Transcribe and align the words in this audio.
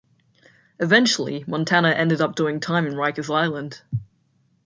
Eventually, 0.79 1.43
Montana 1.45 1.91
ended 1.91 2.21
up 2.21 2.35
doing 2.35 2.59
time 2.59 2.87
in 2.87 2.95
Riker's 2.95 3.29
Island. 3.29 3.83